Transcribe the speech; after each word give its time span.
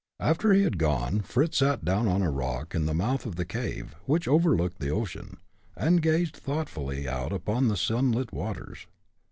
After 0.19 0.51
he 0.51 0.63
had 0.63 0.79
gone, 0.79 1.19
Fritz 1.19 1.57
sat 1.59 1.85
down 1.85 2.07
on 2.07 2.23
a 2.23 2.31
rock 2.31 2.73
in 2.73 2.87
the 2.87 2.93
mouth 2.95 3.27
of 3.27 3.35
the 3.35 3.45
cave, 3.45 3.93
which 4.05 4.27
overlooked 4.27 4.79
the 4.79 4.89
ocean, 4.89 5.37
and 5.77 6.01
gazed 6.01 6.35
thoughtfully 6.35 7.07
out 7.07 7.31
upon 7.31 7.67
the 7.67 7.77
sunlit 7.77 8.33
waters. 8.33 8.87